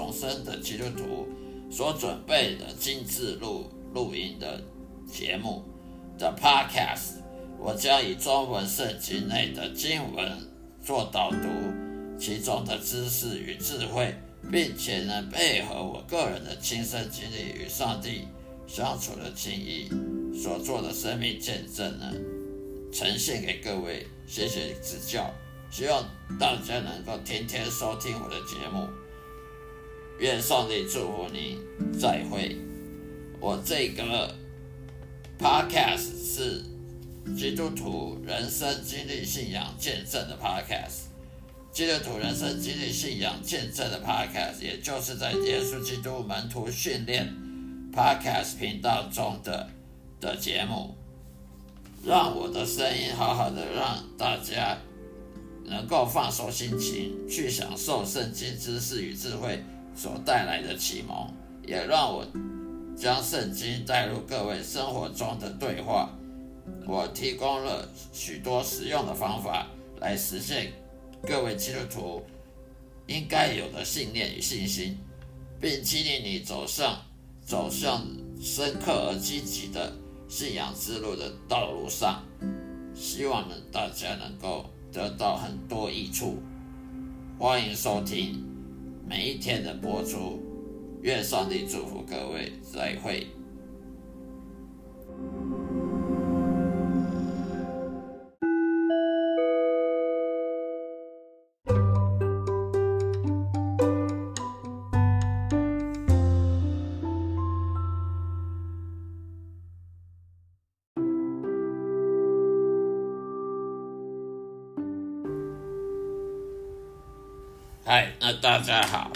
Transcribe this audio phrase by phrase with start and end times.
[0.00, 1.28] 重生的基督徒
[1.70, 4.58] 所准备的精致录录音的
[5.06, 5.62] 节目
[6.18, 7.20] 的 Podcast。
[7.58, 10.38] 我将以中文圣经内的经文
[10.82, 11.46] 做导读，
[12.18, 14.14] 其中的知识与智慧，
[14.50, 18.22] 并且呢配合我个人的亲身经历与上帝
[18.66, 19.90] 相处的经历
[20.34, 22.10] 所做的生命见证呢。
[22.90, 25.30] 呈现给各位，谢谢指教，
[25.70, 26.02] 希望
[26.38, 28.88] 大家能够天天收听我的节目。
[30.20, 31.56] 愿上帝祝福你，
[31.98, 32.54] 再会。
[33.40, 34.34] 我这个
[35.38, 36.62] podcast 是
[37.34, 41.08] 基督徒人生经历信仰见证的 podcast，
[41.72, 47.34] 基督徒人生经历信仰见证的 podcast，也就是在耶稣基督门徒训练
[47.90, 49.70] podcast 频道中的
[50.20, 50.94] 的节目。
[52.04, 54.76] 让我的声音好好的，让大家
[55.64, 59.62] 能够放松心情，去享受圣经知识与智慧
[59.94, 61.32] 所带来的启蒙，
[61.66, 62.26] 也让我
[62.96, 66.10] 将圣经带入各位生活中的对话。
[66.86, 69.66] 我提供了许多实用的方法
[70.00, 70.72] 来实现
[71.26, 72.22] 各位基督徒
[73.06, 74.98] 应该有的信念与信心，
[75.60, 77.02] 并激励你走上
[77.44, 78.06] 走向
[78.40, 79.92] 深刻而积极的。
[80.28, 82.22] 信仰之路的道路上，
[82.94, 86.40] 希望呢大家能够得到很多益处。
[87.36, 88.40] 欢迎收听
[89.06, 90.40] 每一天的播出，
[91.02, 93.26] 愿上帝祝福各位，再会。
[117.92, 119.10] 嗨，那大家好，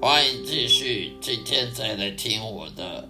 [0.00, 3.08] 欢迎继续今天再来听我的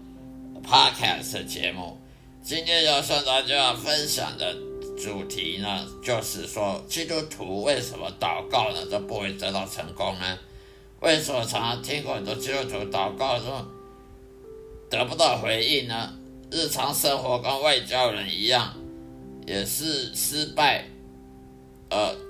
[0.67, 1.99] podcast 节目。
[2.43, 4.57] 今天要向大家分享的
[4.97, 10.39] 主题呢，就是说基督徒为什么祷告呢都不会得到成功呢？
[11.01, 13.69] 为什么常常听过很多基督徒祷告说
[14.89, 16.15] 得不到回应呢？
[16.51, 18.75] 日常生活跟外交人一样，
[19.47, 20.87] 也是失败，
[21.91, 22.30] 呃。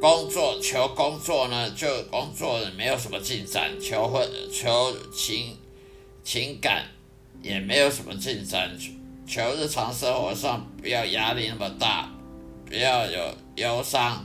[0.00, 5.56] 工作求工作呢，就工作没有什么进展；求婚求情
[6.22, 6.86] 情感
[7.42, 8.70] 也没有什么进展；
[9.26, 12.08] 求日常生活上不要压力那么大，
[12.64, 14.24] 不要有忧伤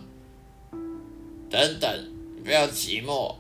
[1.50, 2.12] 等等，
[2.44, 3.36] 不要寂寞，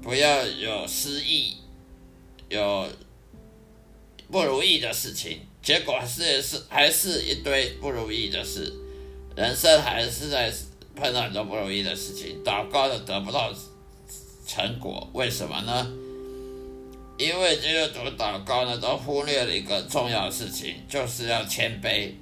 [0.00, 1.58] 不要有失意，
[2.48, 2.88] 有
[4.30, 8.72] 不如意的事情，结果还是是还是一堆不如意的事。
[9.34, 10.52] 人生还是在
[10.94, 13.50] 碰到很多不容易的事情，祷告都得不到
[14.46, 15.90] 成果，为什么呢？
[17.16, 22.12] 因为基督徒祷告呢，都忽略了一个重要的事情，就是要谦卑。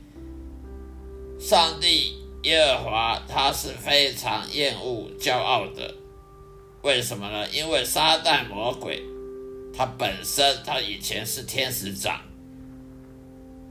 [1.41, 5.92] 上帝耶和华他是非常厌恶骄傲的，
[6.82, 7.48] 为什么呢？
[7.50, 9.03] 因为撒旦魔鬼
[9.77, 12.21] 他本身他以前是天使长，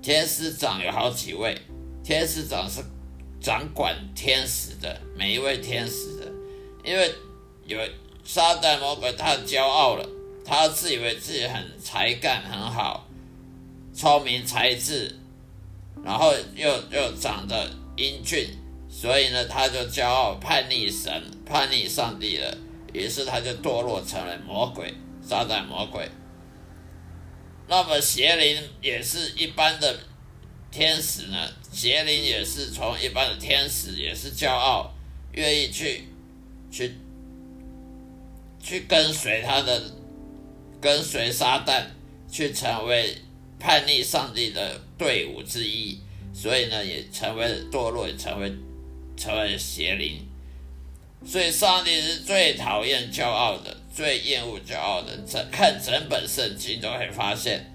[0.02, 1.58] 天使长有好几位，
[2.04, 2.84] 天使长是。
[3.42, 6.26] 掌管天使的每一位天使的，
[6.84, 7.16] 因为
[7.66, 7.80] 有
[8.24, 10.06] 撒旦魔鬼，他骄傲了，
[10.44, 13.08] 他自以为自己很才干很好，
[13.94, 15.18] 聪明才智，
[16.04, 18.50] 然后又又长得英俊，
[18.90, 21.12] 所以呢，他就骄傲叛逆神，
[21.46, 22.58] 叛逆上帝了，
[22.94, 26.10] 于是他就堕落成了魔鬼，撒旦魔鬼。
[27.68, 29.98] 那么邪灵也是一般的。
[30.72, 31.50] 天使呢？
[31.72, 34.92] 邪灵也是从一般的天使，也是骄傲，
[35.34, 36.04] 愿意去
[36.72, 36.96] 去
[38.62, 39.82] 去跟随他的，
[40.82, 41.86] 跟随撒旦，
[42.30, 43.16] 去成为
[43.60, 46.00] 叛逆上帝的队伍之一，
[46.34, 48.52] 所以呢，也成为堕落，也成为
[49.16, 50.28] 成为邪灵。
[51.26, 55.18] 所以，上帝是最讨厌骄傲的，最厌恶骄傲的。
[55.28, 57.66] 整看整本圣经都会发现，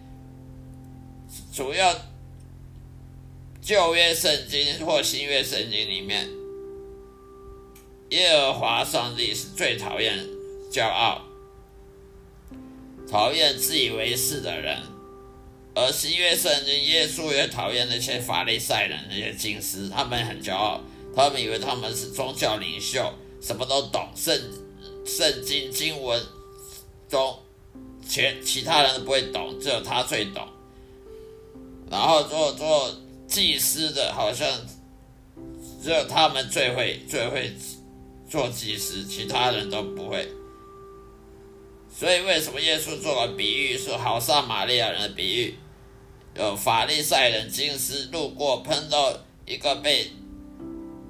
[1.53, 1.95] 主要。
[3.65, 6.29] 旧约圣经或新约圣经里面，
[8.11, 10.23] 耶和华上帝是最讨厌
[10.71, 11.23] 骄傲、
[13.11, 14.83] 讨厌自以为是的人；
[15.75, 20.83] 而新约圣经，耶稣也讨厌那些法利赛人、那些经师，他们很骄傲，
[21.17, 24.39] 他们以为他们是宗教领袖，什么都懂，圣
[25.07, 26.23] 圣经经文
[27.09, 27.39] 中，
[28.07, 30.47] 全其他人都不会懂，只有他最懂，
[31.91, 32.95] 然后做做。
[33.35, 34.49] 祭司的好像
[35.83, 37.53] 只有他们最会最会
[38.31, 40.29] 做祭司，其他人都不会。
[41.93, 45.55] 所以为什么耶稣做了比喻，说好撒玛利亚人的比喻？
[46.37, 49.13] 有法利赛人经师路过，碰到
[49.45, 50.13] 一个被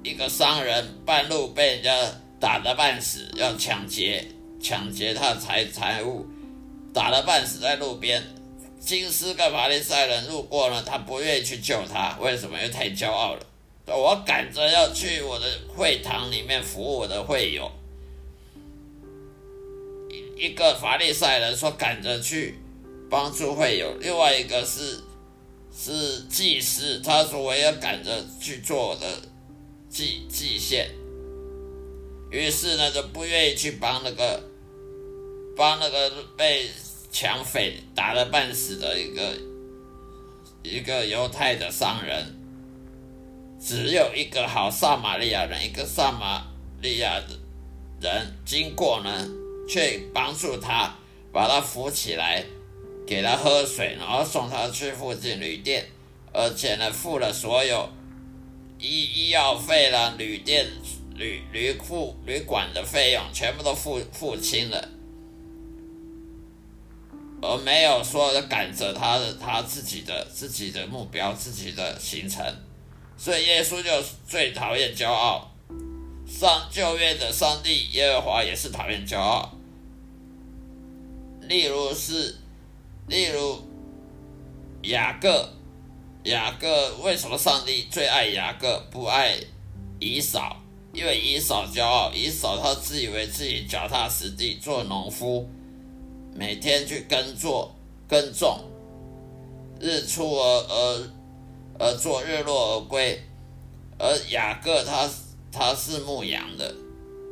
[0.01, 1.95] 一个商人半路被人家
[2.39, 4.27] 打得半死，要抢劫
[4.59, 6.25] 抢劫他的财财物，
[6.91, 8.23] 打得半死在路边。
[8.79, 12.57] 经师跟法利赛人路过呢，他不愿意去救他，为什么？
[12.57, 13.45] 因为太骄傲了。
[13.87, 17.71] 我赶着要去我的会堂里面服务我的会友。
[20.37, 22.55] 一个法利赛人说赶着去
[23.09, 25.01] 帮助会友，另外一个是。
[25.77, 29.05] 是祭司，他说我要赶着去做我的
[29.89, 30.89] 祭祭献，
[32.31, 34.41] 于是呢就不愿意去帮那个
[35.53, 36.69] 帮那个被
[37.15, 39.37] 抢匪打了半死的一个
[40.63, 42.35] 一个犹太的商人，
[43.57, 46.45] 只有一个好撒玛利亚人，一个撒玛
[46.81, 47.21] 利亚
[48.01, 49.29] 人经过呢，
[49.65, 50.93] 却帮助他
[51.31, 52.43] 把他扶起来。
[53.07, 55.85] 给他喝水，然后送他去附近旅店，
[56.33, 57.87] 而且呢，付了所有
[58.79, 60.65] 医医药费啦、旅店、
[61.15, 64.89] 旅旅库、旅馆的费用，全部都付付清了，
[67.45, 72.43] 而没有说赶着他的他自己的自己的目标、自己的行程。
[73.17, 73.91] 所以耶稣就
[74.27, 75.51] 最讨厌骄傲，
[76.27, 79.51] 上旧约的上帝耶和华也是讨厌骄傲，
[81.41, 82.35] 例如是。
[83.07, 83.61] 例如
[84.81, 85.47] 雅各，
[86.23, 89.37] 雅各为什么上帝最爱雅各，不爱
[89.99, 90.57] 以扫？
[90.91, 95.47] 因为以扫骄傲，以扫他自以为自己脚踏实地，做农夫，
[96.35, 97.73] 每天去耕作、
[98.07, 98.59] 耕种，
[99.79, 101.09] 日出而而
[101.79, 103.19] 而作，日落而归。
[103.97, 105.09] 而雅各他
[105.51, 106.75] 他是牧羊的，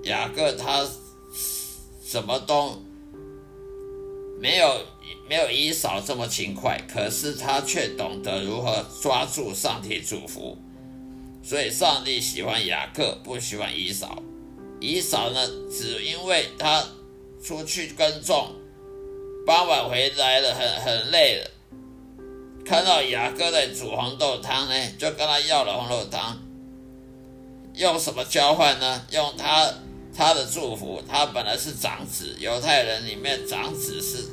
[0.04, 0.88] 雅各他
[2.04, 2.82] 什么都
[4.40, 4.80] 没有。
[5.26, 10.58] 没有以扫这么勤快，可是他却懂得如何抓住上帝祝福，
[11.42, 14.22] 所以上帝喜欢雅各，不喜欢以扫。
[14.82, 15.40] 以扫呢，
[15.72, 16.86] 只因为他
[17.42, 18.52] 出去耕种，
[19.46, 21.52] 傍晚回来了，很很累了，
[22.66, 26.42] 看到雅哥在煮红豆汤呢，就跟他要了红豆汤。
[27.76, 29.06] 用什么交换呢？
[29.12, 29.74] 用他
[30.16, 31.02] 他的祝福。
[31.08, 34.32] 他本来是长子，犹太人里面长子是。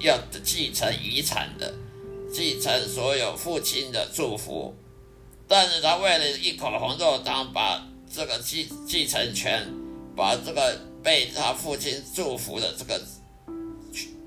[0.00, 1.72] 要继承遗产的，
[2.32, 4.74] 继承所有父亲的祝福，
[5.46, 9.68] 但是他为了一口红豆汤，把这个继继承权，
[10.16, 13.00] 把这个被他父亲祝福的这个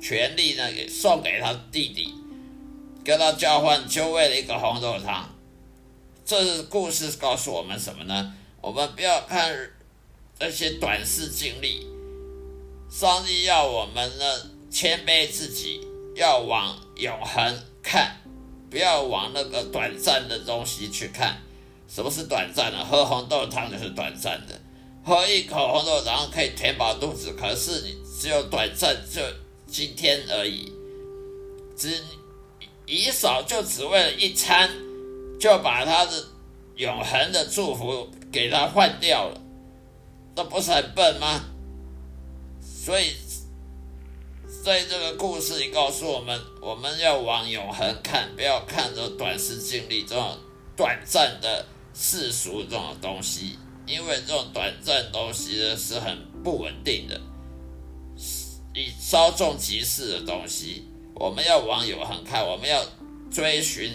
[0.06, 2.14] 权利呢，给送给他弟弟，
[3.04, 5.28] 跟他交换，就为了一个红豆汤。
[6.24, 8.32] 这是故事告诉我们什么呢？
[8.62, 9.52] 我们不要看
[10.38, 11.88] 那些短视经历，
[12.88, 14.26] 上帝要我们呢。
[14.70, 15.80] 谦卑自己，
[16.16, 18.18] 要往永恒看，
[18.70, 21.42] 不要往那个短暂的东西去看。
[21.88, 22.84] 什么是短暂的？
[22.84, 24.62] 喝红豆汤就是短暂的，
[25.04, 29.22] 喝一口红豆汤可以填饱肚子，可是你只有短暂，就
[29.76, 30.72] 今天而已。
[31.76, 32.02] 只
[32.86, 34.70] 以少就只为了一餐，
[35.38, 36.12] 就把他的
[36.78, 39.42] 永恒的祝福给他换掉了，
[40.34, 41.42] 那不是很笨吗？
[42.62, 43.12] 所以。
[44.64, 50.36] 在这个故事里告诉我们，我们要往永恒看，不要看着短视经历这种
[50.76, 51.64] 短暂的
[51.94, 57.22] 世俗这种东西，因为这种短暂东西呢是很不稳定的，
[58.76, 60.84] 以稍纵即逝的东西。
[61.16, 62.86] 我们要往永恒看，我们要
[63.32, 63.90] 追寻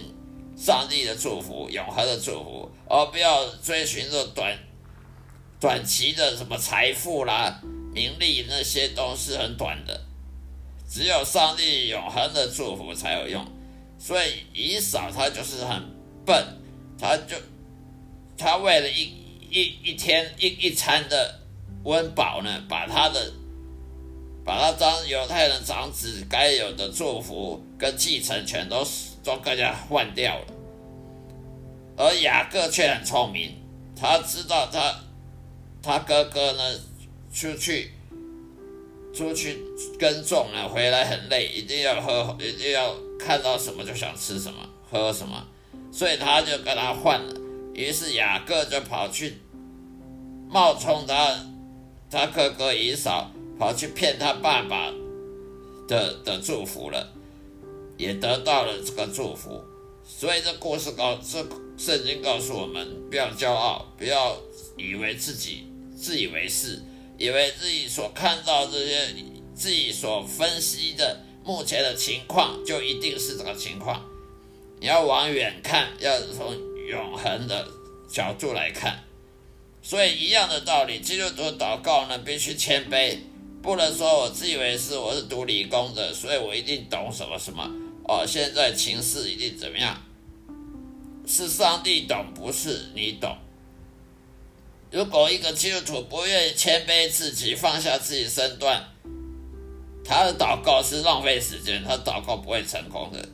[0.56, 4.58] 上帝的祝福、永恒的祝福，而不要追寻这短
[5.60, 7.60] 短期的什么财富啦、
[7.92, 10.00] 名利那些都是很短的。
[10.88, 13.46] 只有上帝永恒的祝福才有用，
[13.98, 15.82] 所以以扫他就是很
[16.24, 16.58] 笨，
[16.98, 17.36] 他就
[18.36, 19.12] 他为了一
[19.50, 21.38] 一一天一一餐的
[21.84, 23.32] 温饱呢，把他的
[24.44, 28.86] 把他当犹太人长子该有的祝福跟继承权都
[29.22, 30.46] 都跟人换掉了，
[31.96, 33.54] 而雅各却很聪明，
[33.94, 34.94] 他知道他
[35.82, 36.74] 他哥哥呢
[37.32, 37.92] 出去。
[39.12, 39.58] 出去
[39.98, 45.44] 耕种啊，回来很累，一定要喝，一定要看到什么就想吃什么，喝什么，
[45.90, 47.34] 所以他就跟他换了。
[47.74, 49.38] 于是雅各就跑去
[50.48, 51.44] 冒充他
[52.08, 53.28] 他哥哥以扫，
[53.60, 54.90] 跑去骗他爸爸
[55.86, 57.12] 的的祝福了，
[57.98, 59.62] 也得到了这个祝福。
[60.02, 64.34] 所以这故事告这圣经告诉我们，不要骄傲，不要
[64.78, 66.82] 以为自己自以为是，
[67.18, 69.14] 以为自己所看到这些
[69.54, 74.02] 自己所分析的目前的情况就一定是这个情况。
[74.80, 76.56] 你要往远看，要从
[76.88, 77.68] 永恒的
[78.10, 79.04] 角度来看。
[79.82, 83.18] 所以一样的道理，基督徒祷告呢，必须谦卑，
[83.62, 87.70] 不能说我自以为是，我是读理工的，所以我一定懂什么什么
[88.04, 88.24] 哦。
[88.26, 90.00] 现在情势一定怎么样？
[91.26, 93.36] 是上帝懂，不是你懂。
[94.90, 98.82] 如果一个基督徒不愿意谦卑自己，放下自己身段，
[100.04, 103.28] 他的祷告是浪费时间，他祷告不会成功的，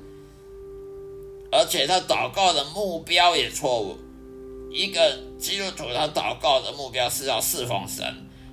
[1.50, 3.96] 而且他祷告的目标也错误。
[4.70, 8.04] 一个基督徒他祷告的目标是要侍奉神，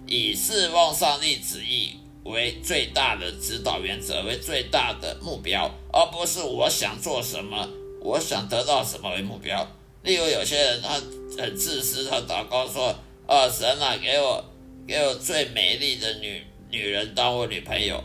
[0.07, 7.67] 以侍奉上帝旨意为最大的指导原则，为最大的目标，而不是我想做什么。
[8.01, 9.65] 我想得到什么为目标？
[10.01, 11.01] 例如有些人他
[11.41, 12.93] 很自私，他祷告说
[13.25, 14.43] ：“啊，神啊，给我
[14.85, 18.03] 给我最美丽的女女人当我女朋友，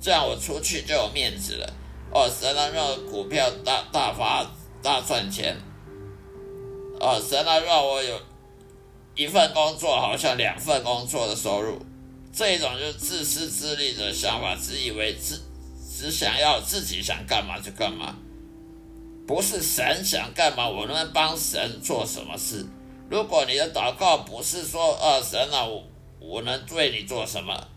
[0.00, 1.74] 这样我出去就有面子了。”
[2.14, 4.48] 哦，神啊，让股票大大发
[4.80, 5.56] 大赚钱。
[7.00, 8.16] 哦，神啊，让我有
[9.20, 11.78] 一份工作，好像两份工作的收入。
[12.32, 15.38] 这种就是自私自利的想法，只以为自
[15.94, 18.16] 只想要自己想干嘛就干嘛。
[19.26, 22.64] 不是神想干嘛，我能帮神做什么事？
[23.10, 25.84] 如果你的祷告不是说，啊，神啊，我
[26.18, 27.68] 我能为你做什么？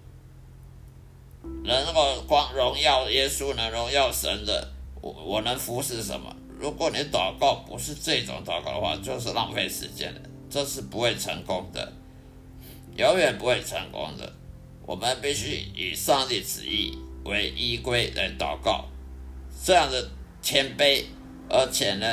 [1.65, 4.71] 能够光荣耀耶稣，能荣耀神的，
[5.01, 6.33] 我我能服侍什么？
[6.57, 10.21] 如果你祷告不是这种祷告的话，就是浪费时间的，
[10.53, 11.91] 这是不会成功的，
[12.95, 14.31] 永远不会成功的。
[14.85, 16.95] 我们必须以上帝旨意
[17.25, 18.85] 为依归来祷告，
[19.65, 20.11] 这样的
[20.43, 21.05] 谦卑。
[21.49, 22.07] 而且呢，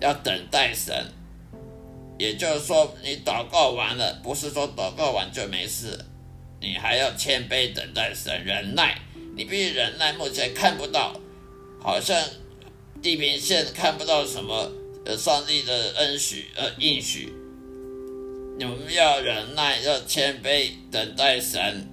[0.00, 0.92] 要等待神，
[2.18, 5.98] 也就是说，你祷告完了，不是说祷告完就没事，
[6.60, 8.98] 你还要谦卑等待神，忍耐，
[9.36, 10.14] 你必须忍耐。
[10.14, 11.14] 目前看不到，
[11.80, 12.18] 好像
[13.02, 14.70] 地平线看不到什么
[15.04, 17.32] 呃上帝的恩许呃应许，
[18.58, 21.86] 你们要忍耐，要谦卑等待神，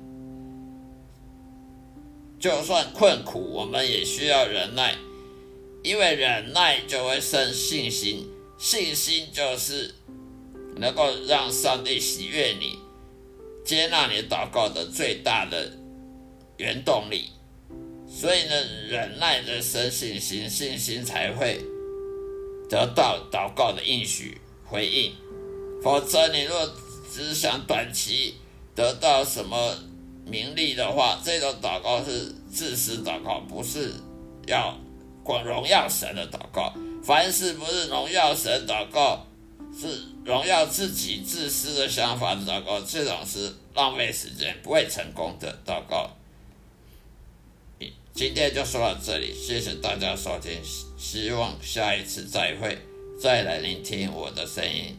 [2.39, 4.95] 就算困苦，我们也需要忍耐。
[5.83, 8.25] 因为忍耐就会生信心，
[8.57, 9.93] 信心就是
[10.77, 12.79] 能够让上帝喜悦你、
[13.65, 15.69] 接纳你祷告的最大的
[16.55, 17.31] 原动力。
[18.07, 18.55] 所以呢，
[18.87, 21.59] 忍耐的生信心，信心才会
[22.69, 25.11] 得到祷告的应许回应。
[25.83, 26.71] 否则，你若
[27.13, 28.35] 只想短期
[28.73, 29.75] 得到什么
[30.25, 33.93] 名利的话，这种祷告是自私祷告，不是
[34.47, 34.79] 要。
[35.25, 39.25] 光荣耀神的祷告，凡是不是荣耀神祷告，
[39.73, 39.87] 是
[40.25, 46.09] 荣耀自己自私的想法的祷告，这种是浪费时间，不会成功的祷告。
[48.13, 50.61] 今天就说到这里，谢谢大家收听，
[50.97, 52.77] 希望下一次再会，
[53.17, 54.97] 再来聆听我的声音。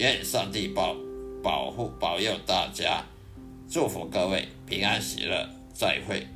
[0.00, 0.96] 愿上帝保
[1.42, 3.04] 保护保佑大家，
[3.68, 6.26] 祝福各位平安喜乐，再会。